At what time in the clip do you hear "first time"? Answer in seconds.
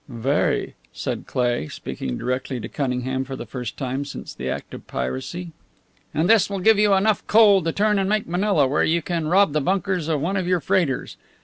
3.45-4.03